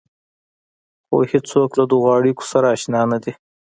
[1.07, 3.33] خو هېڅوک له دغو اړيکو سره اشنا نه دي.